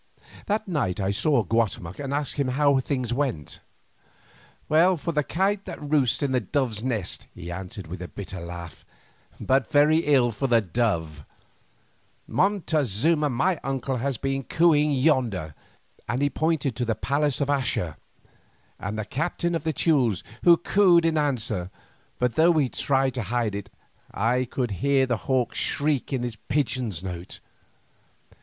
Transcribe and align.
That 0.47 0.67
night 0.67 0.99
I 0.99 1.11
saw 1.11 1.43
Guatemoc 1.43 1.99
and 1.99 2.11
asked 2.11 2.37
him 2.37 2.47
how 2.47 2.79
things 2.79 3.13
went. 3.13 3.59
"Well 4.67 4.97
for 4.97 5.11
the 5.11 5.23
kite 5.23 5.65
that 5.65 5.79
roosts 5.79 6.23
in 6.23 6.31
the 6.31 6.39
dove's 6.39 6.83
nest," 6.83 7.27
he 7.35 7.51
answered 7.51 7.85
with 7.85 8.01
a 8.01 8.07
bitter 8.07 8.41
laugh, 8.43 8.83
"but 9.39 9.69
very 9.71 9.97
ill 9.99 10.31
for 10.31 10.47
the 10.47 10.59
dove. 10.59 11.23
Montezuma, 12.25 13.29
my 13.29 13.59
uncle, 13.63 13.97
has 13.97 14.17
been 14.17 14.41
cooing 14.41 14.91
yonder," 14.91 15.53
and 16.09 16.23
he 16.23 16.31
pointed 16.31 16.75
to 16.77 16.85
the 16.85 16.95
palace 16.95 17.39
of 17.39 17.47
Axa, 17.49 17.95
"and 18.79 18.97
the 18.97 19.05
captain 19.05 19.53
of 19.53 19.63
the 19.63 19.71
Teules 19.71 20.23
has 20.43 20.57
cooed 20.63 21.05
in 21.05 21.15
answer, 21.15 21.69
but 22.17 22.33
though 22.33 22.53
he 22.53 22.69
tried 22.69 23.13
to 23.13 23.21
hide 23.21 23.53
it, 23.53 23.69
I 24.11 24.45
could 24.45 24.71
hear 24.81 25.05
the 25.05 25.17
hawk's 25.27 25.59
shriek 25.59 26.11
in 26.11 26.23
his 26.23 26.37
pigeon's 26.37 27.03
note. 27.03 27.39